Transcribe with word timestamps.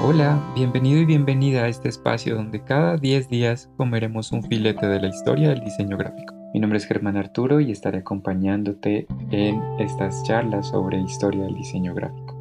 Hola, 0.00 0.40
bienvenido 0.54 1.00
y 1.00 1.04
bienvenida 1.04 1.64
a 1.64 1.68
este 1.68 1.88
espacio 1.88 2.36
donde 2.36 2.62
cada 2.62 2.98
10 2.98 3.28
días 3.28 3.68
comeremos 3.76 4.30
un 4.30 4.44
filete 4.44 4.86
de 4.86 5.00
la 5.00 5.08
historia 5.08 5.48
del 5.48 5.64
diseño 5.64 5.96
gráfico. 5.96 6.34
Mi 6.54 6.60
nombre 6.60 6.78
es 6.78 6.86
Germán 6.86 7.16
Arturo 7.16 7.58
y 7.58 7.72
estaré 7.72 7.98
acompañándote 7.98 9.08
en 9.32 9.60
estas 9.80 10.22
charlas 10.22 10.68
sobre 10.68 11.00
historia 11.00 11.42
del 11.42 11.56
diseño 11.56 11.94
gráfico. 11.94 12.36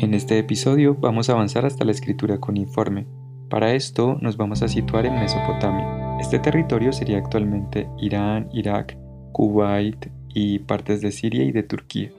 En 0.00 0.12
este 0.12 0.40
episodio 0.40 0.96
vamos 0.96 1.30
a 1.30 1.34
avanzar 1.34 1.64
hasta 1.66 1.84
la 1.84 1.92
escritura 1.92 2.38
cuneiforme. 2.38 3.06
Para 3.48 3.74
esto 3.74 4.18
nos 4.20 4.36
vamos 4.36 4.60
a 4.62 4.68
situar 4.68 5.06
en 5.06 5.14
Mesopotamia. 5.20 6.18
Este 6.18 6.40
territorio 6.40 6.92
sería 6.92 7.18
actualmente 7.18 7.88
Irán, 7.96 8.48
Irak, 8.52 8.98
Kuwait 9.30 10.10
y 10.34 10.58
partes 10.58 11.00
de 11.00 11.12
Siria 11.12 11.44
y 11.44 11.52
de 11.52 11.62
Turquía. 11.62 12.10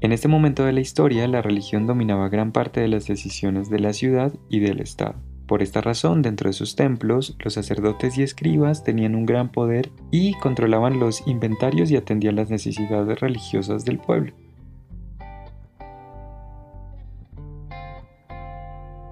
En 0.00 0.12
este 0.12 0.28
momento 0.28 0.64
de 0.64 0.72
la 0.72 0.80
historia, 0.80 1.26
la 1.26 1.42
religión 1.42 1.88
dominaba 1.88 2.28
gran 2.28 2.52
parte 2.52 2.80
de 2.80 2.86
las 2.86 3.08
decisiones 3.08 3.68
de 3.68 3.80
la 3.80 3.92
ciudad 3.92 4.32
y 4.48 4.60
del 4.60 4.80
Estado. 4.80 5.16
Por 5.48 5.60
esta 5.60 5.80
razón, 5.80 6.22
dentro 6.22 6.48
de 6.48 6.52
sus 6.52 6.76
templos, 6.76 7.36
los 7.42 7.54
sacerdotes 7.54 8.16
y 8.16 8.22
escribas 8.22 8.84
tenían 8.84 9.16
un 9.16 9.26
gran 9.26 9.50
poder 9.50 9.90
y 10.12 10.34
controlaban 10.34 11.00
los 11.00 11.26
inventarios 11.26 11.90
y 11.90 11.96
atendían 11.96 12.36
las 12.36 12.48
necesidades 12.48 13.18
religiosas 13.18 13.84
del 13.84 13.98
pueblo. 13.98 14.34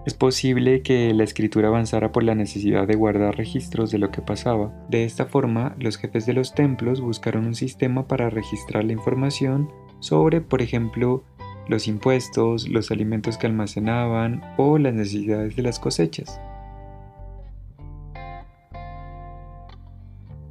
Es 0.07 0.15
posible 0.15 0.83
que 0.83 1.13
la 1.13 1.25
escritura 1.25 1.67
avanzara 1.67 2.13
por 2.13 2.23
la 2.23 2.37
necesidad 2.37 2.87
de 2.87 2.95
guardar 2.95 3.37
registros 3.37 3.91
de 3.91 3.99
lo 3.99 4.13
que 4.13 4.23
pasaba. 4.23 4.73
De 4.89 5.03
esta 5.03 5.27
forma, 5.27 5.75
los 5.81 5.97
jefes 5.97 6.27
de 6.27 6.33
los 6.33 6.55
templos 6.55 7.01
buscaron 7.01 7.45
un 7.45 7.57
sistema 7.57 8.07
para 8.07 8.31
registrar 8.31 8.85
la 8.85 8.93
información 8.93 9.69
sobre, 9.99 10.41
por 10.41 10.63
ejemplo, 10.63 11.25
los 11.69 11.89
impuestos, 11.89 12.69
los 12.69 12.93
alimentos 12.93 13.37
que 13.37 13.49
almacenaban 13.49 14.43
o 14.57 14.79
las 14.79 14.95
necesidades 14.95 15.57
de 15.57 15.63
las 15.63 15.81
cosechas. 15.81 16.41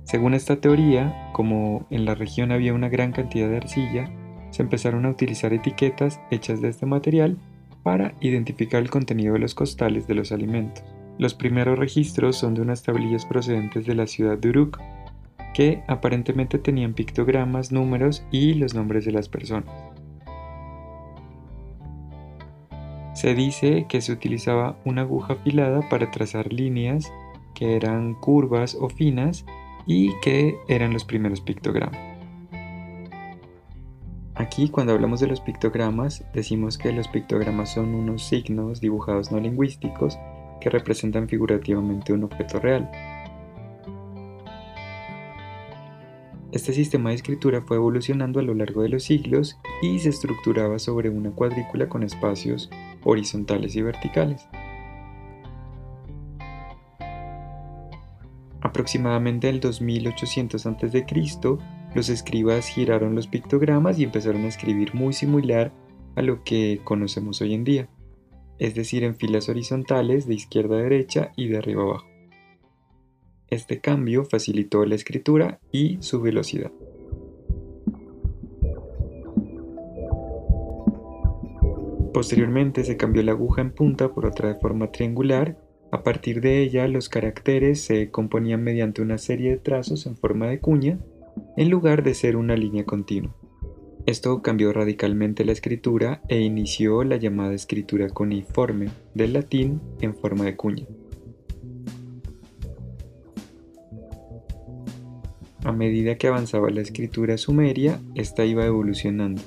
Según 0.03 0.33
esta 0.33 0.57
teoría, 0.57 1.29
como 1.31 1.87
en 1.91 2.03
la 2.03 2.13
región 2.13 2.51
había 2.51 2.73
una 2.73 2.89
gran 2.89 3.13
cantidad 3.13 3.47
de 3.47 3.55
arcilla, 3.55 4.11
se 4.49 4.63
empezaron 4.63 5.05
a 5.05 5.11
utilizar 5.11 5.53
etiquetas 5.53 6.19
hechas 6.29 6.59
de 6.59 6.67
este 6.67 6.85
material 6.85 7.37
para 7.85 8.15
identificar 8.19 8.81
el 8.81 8.89
contenido 8.89 9.33
de 9.33 9.39
los 9.39 9.53
costales 9.53 10.07
de 10.07 10.15
los 10.15 10.31
alimentos. 10.31 10.83
Los 11.19 11.35
primeros 11.35 11.77
registros 11.77 12.35
son 12.35 12.55
de 12.55 12.61
unas 12.61 12.81
tablillas 12.81 13.27
procedentes 13.27 13.85
de 13.85 13.93
la 13.93 14.07
ciudad 14.07 14.39
de 14.39 14.49
Uruk, 14.49 14.79
que 15.53 15.83
aparentemente 15.87 16.57
tenían 16.57 16.95
pictogramas, 16.95 17.71
números 17.71 18.25
y 18.31 18.55
los 18.55 18.73
nombres 18.73 19.05
de 19.05 19.11
las 19.11 19.29
personas. 19.29 19.69
Se 23.13 23.35
dice 23.35 23.85
que 23.87 24.01
se 24.01 24.13
utilizaba 24.13 24.79
una 24.83 25.01
aguja 25.01 25.33
afilada 25.33 25.87
para 25.87 26.09
trazar 26.09 26.51
líneas 26.51 27.13
que 27.53 27.75
eran 27.75 28.15
curvas 28.15 28.75
o 28.81 28.89
finas 28.89 29.45
y 29.85 30.09
que 30.21 30.55
eran 30.67 30.91
los 30.91 31.05
primeros 31.05 31.39
pictogramas. 31.39 32.14
Aquí 34.35 34.67
cuando 34.67 34.91
hablamos 34.91 35.21
de 35.21 35.27
los 35.27 35.39
pictogramas 35.39 36.25
decimos 36.33 36.77
que 36.77 36.91
los 36.91 37.07
pictogramas 37.07 37.73
son 37.73 37.95
unos 37.95 38.21
signos 38.23 38.81
dibujados 38.81 39.31
no 39.31 39.39
lingüísticos 39.39 40.19
que 40.59 40.69
representan 40.69 41.29
figurativamente 41.29 42.11
un 42.11 42.25
objeto 42.25 42.59
real. 42.59 42.91
Este 46.51 46.73
sistema 46.73 47.09
de 47.09 47.15
escritura 47.15 47.61
fue 47.61 47.77
evolucionando 47.77 48.41
a 48.41 48.43
lo 48.43 48.53
largo 48.53 48.81
de 48.81 48.89
los 48.89 49.03
siglos 49.03 49.57
y 49.81 49.99
se 49.99 50.09
estructuraba 50.09 50.79
sobre 50.79 51.09
una 51.09 51.31
cuadrícula 51.31 51.87
con 51.87 52.03
espacios 52.03 52.69
horizontales 53.05 53.75
y 53.77 53.81
verticales. 53.81 54.47
Aproximadamente 58.59 59.47
el 59.47 59.61
2800 59.61 60.65
a.C., 60.65 61.05
los 61.95 62.09
escribas 62.09 62.67
giraron 62.67 63.15
los 63.15 63.27
pictogramas 63.27 63.97
y 63.97 64.03
empezaron 64.03 64.43
a 64.43 64.49
escribir 64.49 64.93
muy 64.93 65.13
similar 65.13 65.71
a 66.15 66.21
lo 66.21 66.43
que 66.43 66.81
conocemos 66.83 67.41
hoy 67.41 67.53
en 67.53 67.63
día, 67.63 67.89
es 68.59 68.75
decir, 68.75 69.05
en 69.05 69.15
filas 69.15 69.47
horizontales 69.47 70.27
de 70.27 70.35
izquierda 70.35 70.75
a 70.75 70.81
derecha 70.81 71.31
y 71.37 71.47
de 71.47 71.57
arriba 71.57 71.83
a 71.83 71.85
abajo. 71.85 72.07
Este 73.47 73.79
cambio 73.79 74.25
facilitó 74.25 74.85
la 74.85 74.95
escritura 74.95 75.59
y 75.71 75.97
su 76.01 76.21
velocidad. 76.21 76.71
Posteriormente 82.13 82.83
se 82.83 82.97
cambió 82.97 83.23
la 83.23 83.31
aguja 83.31 83.61
en 83.61 83.71
punta 83.71 84.13
por 84.13 84.25
otra 84.25 84.49
de 84.49 84.59
forma 84.59 84.91
triangular. 84.91 85.57
A 85.91 86.03
partir 86.03 86.41
de 86.41 86.61
ella 86.61 86.87
los 86.87 87.07
caracteres 87.07 87.81
se 87.81 88.09
componían 88.09 88.63
mediante 88.63 89.01
una 89.01 89.17
serie 89.17 89.51
de 89.51 89.57
trazos 89.57 90.05
en 90.05 90.17
forma 90.17 90.47
de 90.47 90.59
cuña 90.59 90.99
en 91.57 91.69
lugar 91.69 92.03
de 92.03 92.13
ser 92.13 92.35
una 92.35 92.55
línea 92.55 92.85
continua. 92.85 93.35
Esto 94.05 94.41
cambió 94.41 94.71
radicalmente 94.71 95.45
la 95.45 95.51
escritura 95.51 96.21
e 96.27 96.41
inició 96.41 97.03
la 97.03 97.17
llamada 97.17 97.53
escritura 97.53 98.09
cuneiforme 98.09 98.89
del 99.13 99.33
latín 99.33 99.81
en 100.01 100.15
forma 100.15 100.45
de 100.45 100.55
cuña. 100.55 100.85
A 105.63 105.71
medida 105.71 106.15
que 106.17 106.27
avanzaba 106.27 106.69
la 106.69 106.81
escritura 106.81 107.37
sumeria, 107.39 107.99
esta 108.13 108.45
iba 108.45 108.65
evolucionando 108.65 109.41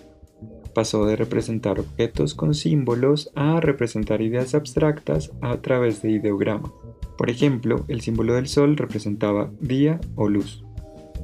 pasó 0.79 1.07
de 1.07 1.17
representar 1.17 1.81
objetos 1.81 2.35
con 2.35 2.55
símbolos 2.55 3.33
a 3.35 3.61
representar 3.61 4.23
ideas 4.23 4.55
abstractas 4.55 5.33
a 5.41 5.57
través 5.57 6.03
de 6.03 6.13
ideogramas. 6.13 6.71
Por 7.17 7.31
ejemplo, 7.31 7.85
el 7.89 8.01
símbolo 8.01 8.35
del 8.35 8.47
sol 8.47 8.77
representaba 8.77 9.51
día 9.61 10.01
o 10.15 10.29
luz. 10.29 10.65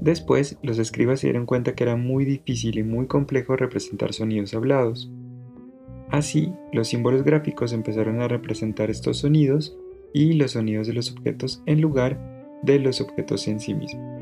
Después, 0.01 0.59
los 0.63 0.79
escribas 0.79 1.21
se 1.21 1.29
dieron 1.29 1.47
cuenta 1.47 1.75
que 1.75 1.85
era 1.85 1.97
muy 1.97 2.25
difícil 2.25 2.79
y 2.79 2.83
muy 2.83 3.07
complejo 3.07 3.57
representar 3.57 4.13
sonidos 4.13 4.55
hablados. 4.55 5.11
Así, 6.11 6.53
los 6.73 6.89
símbolos 6.89 7.25
gráficos 7.25 7.73
empezaron 7.73 8.21
a 8.21 8.29
representar 8.29 8.91
estos 8.91 9.19
sonidos 9.19 9.77
y 10.13 10.35
los 10.35 10.53
sonidos 10.53 10.87
de 10.87 10.93
los 10.93 11.11
objetos 11.11 11.63
en 11.67 11.81
lugar 11.81 12.19
de 12.63 12.79
los 12.79 13.01
objetos 13.01 13.49
en 13.49 13.61
sí 13.61 13.75
mismos. 13.75 14.15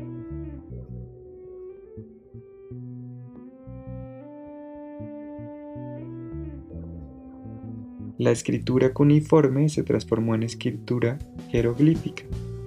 La 8.17 8.31
escritura 8.31 8.93
cuneiforme 8.93 9.69
se 9.69 9.83
transformó 9.83 10.33
en 10.33 10.43
escritura 10.43 11.19
jeroglífica 11.49 12.23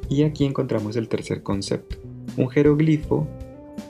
y 0.09 0.23
aquí 0.25 0.45
encontramos 0.45 0.97
el 0.97 1.09
tercer 1.09 1.43
concepto. 1.43 2.06
Un 2.37 2.49
jeroglifo 2.49 3.27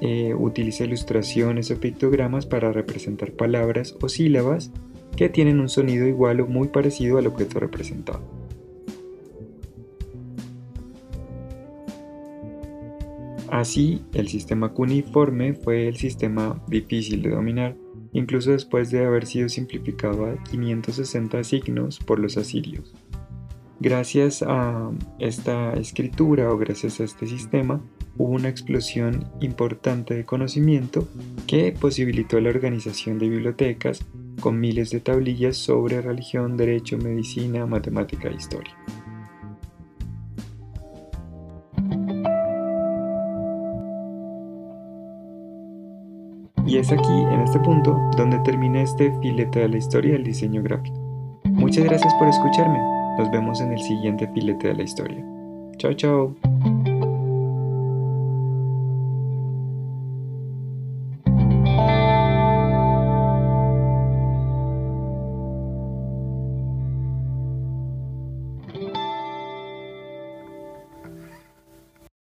eh, 0.00 0.34
utiliza 0.34 0.84
ilustraciones 0.84 1.70
o 1.70 1.80
pictogramas 1.80 2.46
para 2.46 2.72
representar 2.72 3.32
palabras 3.32 3.96
o 4.00 4.08
sílabas 4.08 4.70
que 5.16 5.28
tienen 5.28 5.60
un 5.60 5.68
sonido 5.68 6.06
igual 6.06 6.40
o 6.40 6.46
muy 6.46 6.68
parecido 6.68 7.18
al 7.18 7.26
objeto 7.26 7.58
representado. 7.58 8.20
Así, 13.48 14.02
el 14.12 14.28
sistema 14.28 14.72
cuneiforme 14.72 15.54
fue 15.54 15.88
el 15.88 15.96
sistema 15.96 16.62
difícil 16.68 17.22
de 17.22 17.30
dominar 17.30 17.76
incluso 18.12 18.52
después 18.52 18.90
de 18.90 19.04
haber 19.04 19.26
sido 19.26 19.48
simplificado 19.48 20.26
a 20.26 20.42
560 20.44 21.44
signos 21.44 21.98
por 21.98 22.18
los 22.18 22.36
asirios. 22.38 22.94
Gracias 23.78 24.42
a 24.42 24.90
esta 25.18 25.74
escritura 25.74 26.50
o 26.50 26.56
gracias 26.56 26.98
a 27.00 27.04
este 27.04 27.26
sistema 27.26 27.80
hubo 28.18 28.34
una 28.34 28.48
explosión 28.48 29.26
importante 29.40 30.14
de 30.14 30.24
conocimiento 30.24 31.08
que 31.46 31.72
posibilitó 31.72 32.40
la 32.40 32.50
organización 32.50 33.18
de 33.18 33.28
bibliotecas 33.28 34.04
con 34.40 34.60
miles 34.60 34.90
de 34.90 35.00
tablillas 35.00 35.56
sobre 35.56 36.00
religión, 36.00 36.56
derecho, 36.56 36.98
medicina, 36.98 37.66
matemática 37.66 38.28
e 38.28 38.34
historia. 38.34 38.74
Y 46.66 46.78
es 46.78 46.90
aquí, 46.90 47.12
en 47.30 47.40
este 47.42 47.60
punto, 47.60 47.96
donde 48.16 48.38
termina 48.40 48.82
este 48.82 49.12
filete 49.20 49.60
de 49.60 49.68
la 49.68 49.76
historia 49.76 50.14
del 50.14 50.24
diseño 50.24 50.62
gráfico. 50.62 50.96
Muchas 51.44 51.84
gracias 51.84 52.12
por 52.14 52.26
escucharme. 52.26 52.78
Nos 53.18 53.30
vemos 53.30 53.60
en 53.60 53.72
el 53.72 53.80
siguiente 53.80 54.28
filete 54.34 54.68
de 54.68 54.74
la 54.74 54.82
historia. 54.82 55.24
Chao, 55.78 55.94
chao. 55.94 56.45